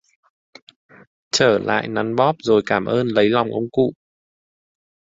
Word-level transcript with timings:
Trở 1.31 1.59
lại 1.59 1.87
nắn 1.87 2.15
bóp 2.15 2.35
rồi 2.43 2.61
cảm 2.65 2.85
ơn 2.85 3.07
lấy 3.07 3.29
lòng 3.29 3.49
ông 3.51 3.69
cụ 3.71 3.93